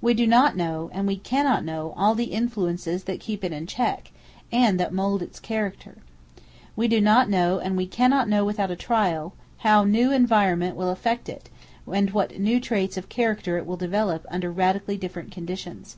[0.00, 3.52] We do not know, and we can not know, all the influences that keep it
[3.52, 4.10] in check,
[4.50, 5.98] and that mould its character.
[6.74, 10.74] We do not know, and we can not know without a trial, how new environment
[10.74, 11.48] will affect it,
[11.86, 15.96] and what new traits of character it will develop under radically different conditions.